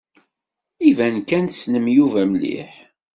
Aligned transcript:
Iban 0.89 1.15
kan 1.29 1.43
tessnem 1.47 1.85
Yuba 1.97 2.21
mliḥ. 2.31 2.71